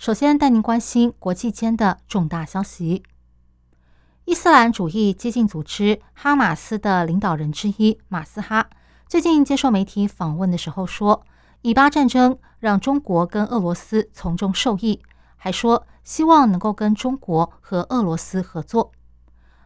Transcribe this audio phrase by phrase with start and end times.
[0.00, 3.02] 首先带您关心国际间的重大消息。
[4.24, 8.70] 伊斯兰主义激进组织哈马斯的领导人之一马斯哈
[9.06, 11.22] 最近接受媒体访问的时候说，
[11.60, 15.02] 以巴战争让中国跟俄罗斯从中受益，
[15.36, 18.92] 还说希望能够跟中国和俄罗斯合作。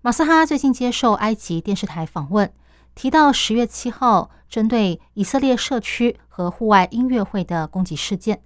[0.00, 2.52] 马斯哈最近接受埃及电视台访问。
[2.96, 8.42] 提到十月七号针对以色列社区和户外音乐会的攻击事件，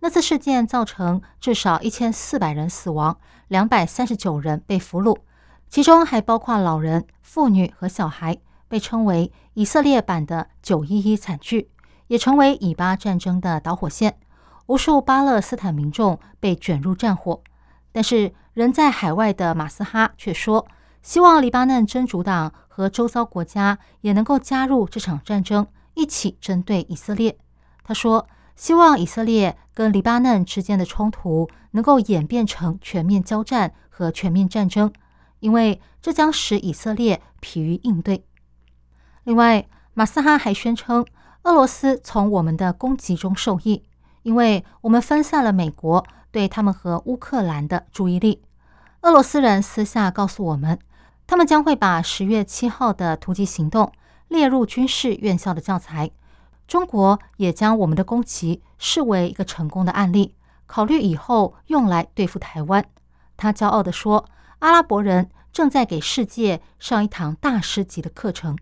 [0.00, 5.16] 那次事件造成至少一千四百人死亡，两百三十九人被俘虏，
[5.68, 11.70] 其中还包括老人、妇女和小孩，被称为以色列版的九一一惨剧，
[12.06, 14.18] 也成为以巴战争的导火线。
[14.66, 17.42] 无数巴勒斯坦民众被卷入战火，
[17.92, 20.66] 但是人在海外的马斯哈却说。
[21.02, 27.38] 希望黎巴嫩真主党和周遭国家也能够加入这场战争，一起针对以色列。
[27.82, 28.28] 他说
[28.60, 34.92] ：“希望以色列跟黎巴嫩之间的冲突能够演变成全面交战和全面战争，
[35.38, 38.26] 因为这将使以色列疲于应对。”
[39.24, 41.06] 另外，马斯哈还宣称，
[41.44, 43.82] 俄罗斯从我们的攻击中受益，
[44.24, 48.42] 因为我们分散了美国对他们和乌克兰的注意力。
[49.00, 50.78] 俄罗斯人私下告诉我们。
[51.26, 53.90] 他们将会把十月七号的突击行动
[54.28, 56.10] 列入军事院校的教材。
[56.70, 62.84] 中国也将我们的攻击视为一个成功的案例，考虑以后用来对付台湾。
[63.36, 64.24] 他骄傲地说
[64.60, 68.56] ：“阿拉伯人正在给世界上一堂大师级的课程。”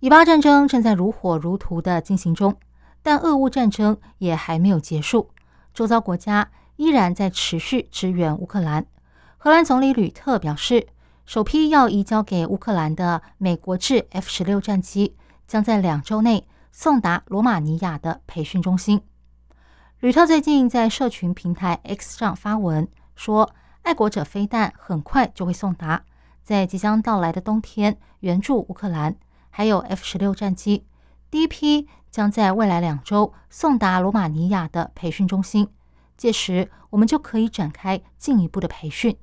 [0.00, 2.58] 以巴战争正在如火如荼的进行中，
[3.02, 5.30] 但俄乌战争也还没有结束，
[5.72, 8.84] 周遭国家依然在持续支援乌克兰。
[9.38, 10.86] 荷兰总理吕特表示，
[11.24, 19.02] 首批要移交给乌克兰的美国制 F 十六战机将在两周内送达罗马尼亚的培训中心。
[20.00, 26.04] 吕特最近在社群平台 X 上发文说，爱国者飞弹很快就会送达，
[26.42, 29.16] 在即将到来的冬天援助乌克兰。
[29.50, 30.84] 还有 F 十六战机，
[31.30, 35.68] 第一批将在未来两周送达罗马尼亚的培训中心，
[36.16, 39.16] 届时我们就可以展开进一步的培训。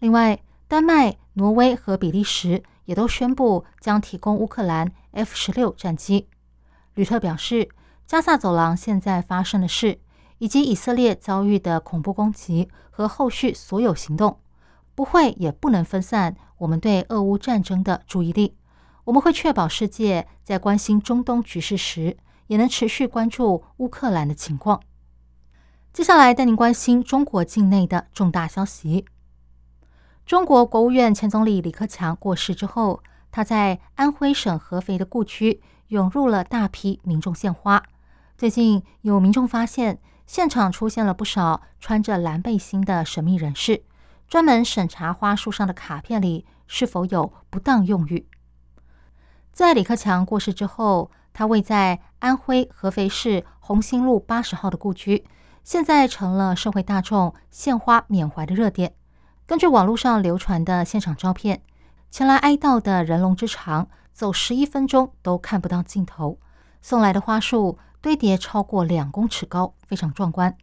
[0.00, 6.26] 另外，丹麦、挪威和比利时也都宣布将提供乌克兰 F 十六战机。
[6.94, 7.68] 吕特表示，
[8.04, 10.00] 加萨走廊现在发生的事，
[10.38, 14.40] 以及以色列遭遇的恐怖攻击和后续所有行动，
[14.96, 18.56] 不会也不能分散我们对俄乌战争的注意力。
[19.04, 22.16] 我们会确保世界在关心中东局势时，
[22.48, 24.82] 也能持续关注乌克兰的情况。
[25.92, 29.04] 接下来带您关心中国境内的重大消息。
[30.26, 37.82] 中国国务院前总理李克强过世之后，他在安徽省合肥的故居涌入了大批民众献花。
[38.38, 43.82] 最近有民众发现，现场出现了不少穿着蓝背心的神秘人士，
[44.28, 48.28] 专门审查花束上的卡片里是否有不当用语。
[49.52, 55.26] 在李克强过世之后，他位在安徽合肥市红星路八十号的故居，
[55.64, 58.94] 现在成了社会大众献花缅怀的热点。
[59.50, 61.60] 根据网络上流传的现场照片，
[62.08, 66.38] 前来哀悼的人龙之长，走十一分钟都看不到尽头。
[66.80, 70.56] 送来的花束堆叠超过两公尺高，非常壮观。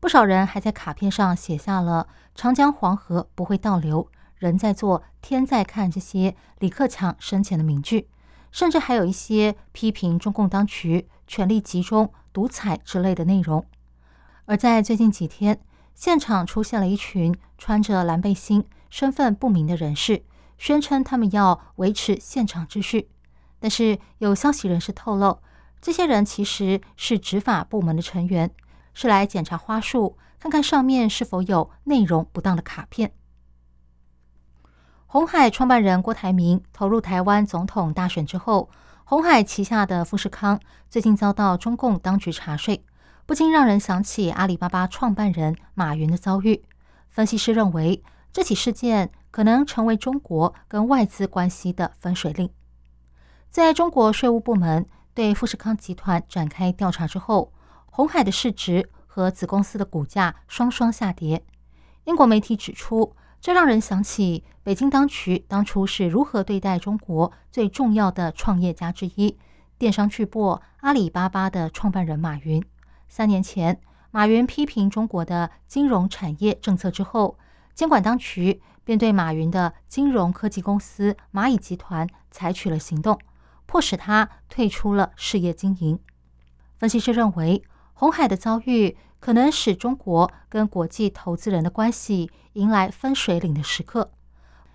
[0.00, 8.08] 不少人还在卡片上写下了“长江黄河不会倒流，人在做，天在看”这些李克强生前的名句，
[8.50, 13.66] 甚至还有一些批评中共当局权力集中、独裁之类的内容。
[14.46, 15.60] 而在最近几天，
[15.94, 20.24] 现场出现了一群穿着蓝背心、身份不明的人士，
[20.56, 23.10] 宣称他们要维持现场秩序。
[23.58, 25.40] 但是有消息人士透露，
[25.80, 28.50] 这些人其实是执法部门的成员，
[28.94, 33.12] 是来检查花束，看看上面是否有内容不当的卡片。
[35.06, 38.70] 红海创办人郭台铭投入台湾总统大选之后，
[39.04, 42.84] 红海旗下的富士康最近遭到中共当局查税。
[43.30, 46.64] 不禁让人想起阿里巴巴创办人马云的遭遇。
[47.08, 52.50] 分析师认为，这起事件可能成为中国跟外资关系的分水岭。
[53.48, 54.84] 在中国税务部门
[55.14, 57.52] 对富士康集团展开调查之后，
[57.86, 61.44] 红海的市值和子公司的股价双双下跌。
[62.06, 69.38] 英国媒体指出，这让人想起北京当局当初是如何对待中国最重要的创业家之一——
[69.78, 72.60] 电商巨擘阿里巴巴的创办人马云。
[73.10, 73.80] 三年前，
[74.12, 77.36] 马云批评中国的金融产业政策之后，
[77.74, 83.18] 监管当局便对马云的金融科技公司蚂蚁集团采取了行动，
[83.66, 85.98] 迫使他退出了事业经营。
[86.78, 87.62] 分析师认为，
[87.92, 88.96] 红海的遭遇。
[89.20, 94.10] 可能使中国跟国际投资人的关系迎来分水岭的时刻，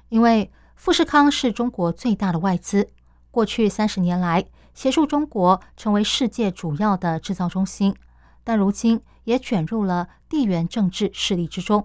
[0.09, 2.91] 因为富士康是中国最大的外资，
[3.31, 4.45] 过去三十年来
[4.75, 7.95] 协助中国成为世界主要的制造中心，
[8.45, 11.83] 但如今也卷入了地缘政治势力之中。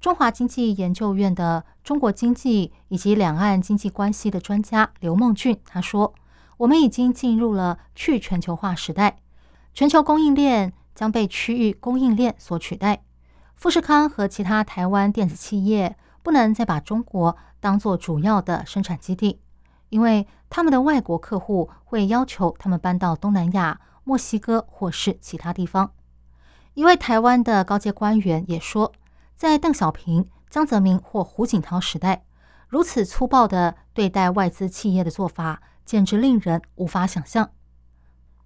[0.00, 6.14] 中华经济研究院的中国经济以及两岸经济关系的专家刘梦俊他说
[6.56, 9.18] ：“我们已经进入了去全球化时代，
[9.74, 13.02] 全球供应链。”将被区域供应链所取代。
[13.56, 19.40] 富士康和其他台湾电子企业不能再把中国当作主要的生产基地，
[19.88, 25.92] 因为他们的外国客户会要求他们搬到东南亚、墨西哥或是其他地方。
[26.74, 28.92] 一位台湾的高阶官员也说，
[29.36, 32.24] 在邓小平、江泽民或胡锦涛时代，
[32.68, 37.50] 如此粗暴的对待外资企业的做法，简直令人无法想象。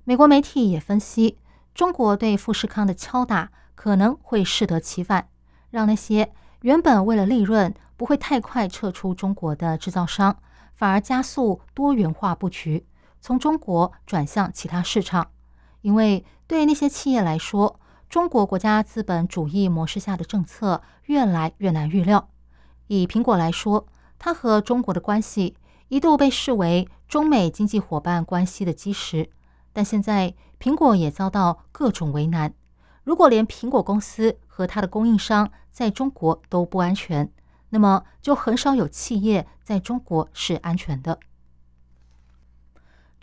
[0.05, 1.39] 美国媒体也分析。
[1.75, 5.29] 中国对富士康的敲打可能会适得其反，
[5.71, 10.41] 让那些原本为了利润不会太快撤出中国的制造商，
[10.75, 12.87] 反而加速多元化布局，
[13.21, 15.33] 从中国转向其他市场。
[15.85, 17.79] 因为对那些企业来说，
[18.09, 22.31] 中国国家资本主义模式下的政策越来越难预料。
[22.87, 23.87] 以苹果来说，
[24.19, 25.55] 它和中国的关系
[25.89, 29.29] 一度被视为中美经济伙伴关系的基石。
[29.75, 32.55] 但现在，苹果也遭到各种为难。
[33.03, 37.31] 如果连苹果公司和它的供应商在中国都不安全，
[37.69, 41.19] 那么就很少有企业在中国是安全的。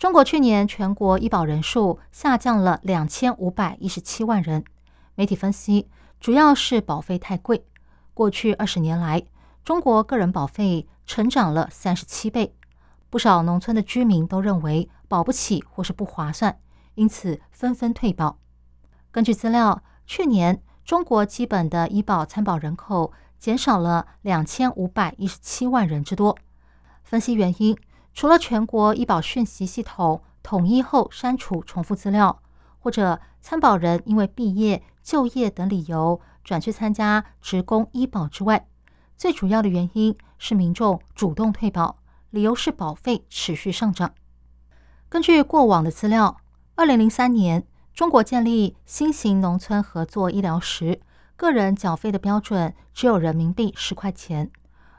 [0.01, 4.63] 中国去年全国医保人数下降了两千五百一十七万人。
[5.13, 5.87] 媒体分析，
[6.19, 7.67] 主要是保费太贵。
[8.15, 9.21] 过去二十年来，
[9.63, 12.55] 中国个人保费成长了三十七倍。
[13.11, 16.57] 不少农村的居民都认为保不起或是不划算，
[16.95, 18.39] 因此纷纷退保。
[19.11, 26.35] 根据资料，去年中国基本的医保参保人口减少了两千五百一十七万人之多。
[27.03, 27.77] 分析原因，
[28.13, 32.41] 除了全国医保讯息系统统一后删除重复资料，
[32.79, 38.67] 或者参保人因为毕业、就业等理由转去参加职工医保之外，
[39.15, 41.97] 最主要的原因是民众主动退保。
[42.31, 44.13] 理由是保费持续上涨。
[45.09, 46.37] 根据过往的资料，
[46.75, 51.01] 二零零三年中国建立新型农村合作医疗时，
[51.35, 54.49] 个人缴费的标准只有人民币十块钱，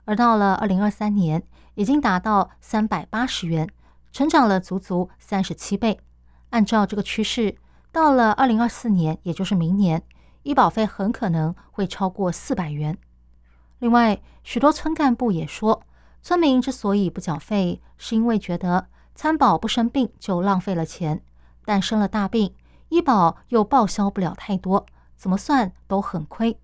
[0.05, 1.43] 而到了二零二三年，
[1.75, 3.69] 已经达到三百八十元，
[4.13, 6.01] 成长了足足三十七倍。
[6.51, 7.57] 按照这个趋势，
[7.91, 10.03] 到了二零二四年，也就是明年，
[10.43, 12.99] 医保费很可能会超过四百元。
[13.79, 15.83] 另外，许多村干部也说。
[16.25, 21.21] 村民之所以不缴费，是因为觉得参保不生病就浪费了钱，
[21.65, 22.55] 但生了大病，
[22.91, 26.61] 医保又报销不了太多，怎么算都很亏。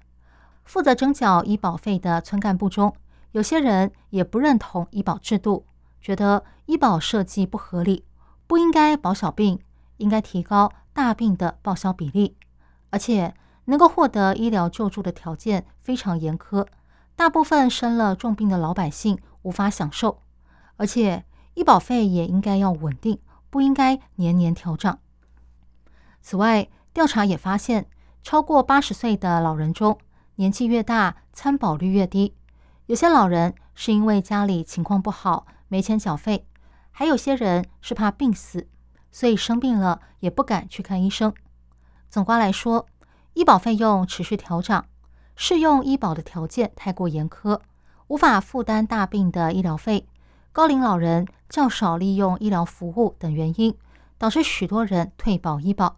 [0.64, 2.94] 负责征缴医保费的村干部中，
[3.32, 5.66] 有些人也不认同医保制度，
[6.00, 8.04] 觉得医保设计不合理，
[8.46, 9.60] 不应该保小病，
[9.98, 12.36] 应该提高大病的报销比例，
[12.90, 13.34] 而且
[13.66, 16.66] 能够获得医疗救助的条件非常严苛，
[17.14, 19.18] 大部分生了重病的老百姓。
[19.42, 20.20] 无法享受，
[20.76, 24.98] 而且医保费也应该要稳定，不应该年年调涨。
[26.20, 27.88] 此外，调查也发现，
[28.22, 29.96] 超过八十岁的老人中，
[30.34, 32.34] 年纪越大，参保率越低。
[32.88, 36.46] 有些老人是因为家里情况不好，没钱缴费；
[36.90, 38.66] 还有些人是怕病死，
[39.12, 41.34] 所以生病了也不敢去看医生。
[42.08, 42.86] 总括来说，
[43.34, 44.86] 医保费用持续调涨，
[45.36, 47.60] 适用医保的条件太过严苛。
[48.06, 50.08] 无法负担大病的医疗费，
[50.50, 53.76] 高龄老人较少利用医疗服务等原因，
[54.16, 55.94] 导致许多人退保医保。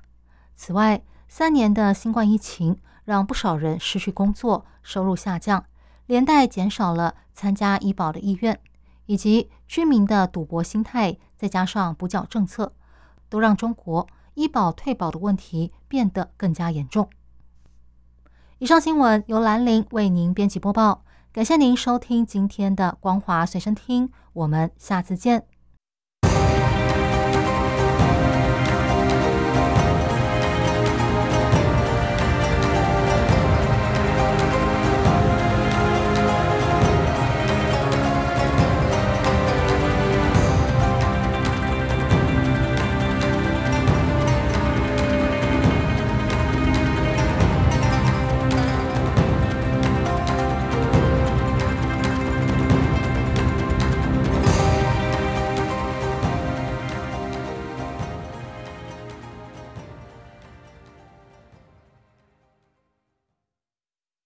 [0.57, 5.65] 此外，三年的新冠疫情让不少人失去工作，收入下降，
[6.11, 8.59] 连带减少了参加医保的意愿，
[9.07, 12.73] 以及居民的赌博心态，再加上补缴政策，
[13.29, 17.09] 都让中国医保退保的问题变得更加严重。
[18.59, 21.05] 以上新闻由兰陵为您编辑播报。
[21.33, 25.50] 感谢您收听今天的光华随身听，我们下次见。